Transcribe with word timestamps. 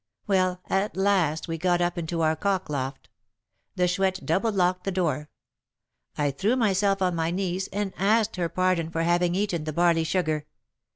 Well, 0.25 0.61
at 0.67 0.97
last 0.97 1.47
we 1.47 1.59
got 1.59 1.79
up 1.79 1.95
into 1.95 2.21
our 2.21 2.35
cock 2.35 2.71
loft; 2.71 3.07
the 3.75 3.87
Chouette 3.87 4.25
double 4.25 4.51
locked 4.51 4.83
the 4.83 4.91
door; 4.91 5.29
I 6.17 6.31
threw 6.31 6.55
myself 6.55 7.03
on 7.03 7.13
my 7.13 7.29
knees, 7.29 7.69
and 7.71 7.93
asked 7.95 8.35
her 8.37 8.49
pardon 8.49 8.89
for 8.89 9.03
having 9.03 9.35
eaten 9.35 9.63
the 9.65 9.73
barley 9.73 10.03
sugar. 10.03 10.47